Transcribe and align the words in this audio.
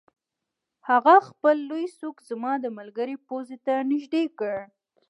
هغه 0.89 1.15
خپل 1.27 1.55
لوی 1.69 1.85
سوک 1.99 2.17
زما 2.29 2.53
د 2.61 2.65
ملګري 2.77 3.15
پوزې 3.27 3.57
ته 3.65 3.73
نږدې 3.91 4.23
کړ 4.39 4.55